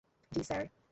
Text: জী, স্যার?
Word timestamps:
জী, 0.31 0.41
স্যার? 0.43 0.63